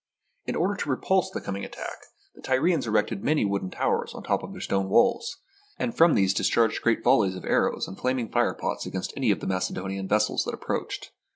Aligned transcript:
In 0.47 0.55
order 0.55 0.73
to 0.77 0.89
repulse 0.89 1.29
the 1.29 1.39
coming 1.39 1.63
attack, 1.63 2.07
the 2.33 2.41
Tyri 2.41 2.73
ans 2.73 2.87
erected 2.87 3.23
many 3.23 3.45
wooden 3.45 3.69
towers 3.69 4.15
on 4.15 4.23
top 4.23 4.41
of 4.41 4.51
their 4.51 4.59
stone 4.59 4.89
walls, 4.89 5.37
and 5.77 5.95
from 5.95 6.15
these 6.15 6.33
discharged 6.33 6.81
great 6.81 7.03
vol 7.03 7.19
leys 7.19 7.35
of 7.35 7.45
arrows 7.45 7.87
and 7.87 7.99
flaming 7.99 8.31
firepots 8.31 8.87
against 8.87 9.13
any 9.15 9.29
of 9.29 9.41
the 9.41 9.45
Macedonian 9.45 10.07
vessels 10.07 10.43
that 10.45 10.55
approached. 10.55 11.11